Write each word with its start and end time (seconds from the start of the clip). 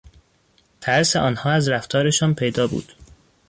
ترس 0.81 1.15
آنها 1.15 1.51
از 1.51 1.69
رفتارشان 1.69 2.35
پیدا 2.35 2.67
بود. 2.67 2.91